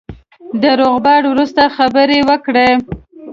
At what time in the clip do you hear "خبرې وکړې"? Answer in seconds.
1.77-2.69